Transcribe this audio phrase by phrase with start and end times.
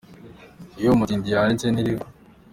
[0.79, 2.05] Iyo umutindi yanitse ntiriva.